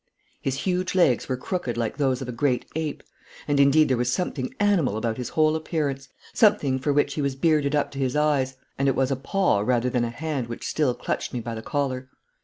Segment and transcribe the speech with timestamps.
[0.41, 3.03] His huge legs were crooked like those of a great ape;
[3.47, 7.75] and, indeed, there was something animal about his whole appearance, something for he was bearded
[7.75, 10.95] up to his eyes, and it was a paw rather than a hand which still
[10.95, 12.09] clutched me by the collar.